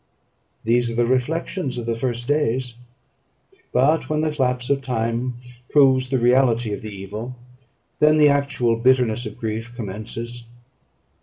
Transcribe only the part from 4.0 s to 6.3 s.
when the lapse of time proves the